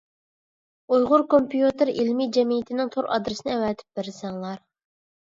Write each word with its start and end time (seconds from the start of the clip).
ئۇيغۇر 0.93 1.23
كومپيۇتېر 1.33 1.91
ئىلمى 1.93 2.27
جەمئىيىتىنىڭ 2.37 2.89
تور 2.97 3.09
ئادرېسىنى 3.17 3.55
ئەۋەتىپ 3.59 4.01
بەرسەڭلار. 4.01 4.65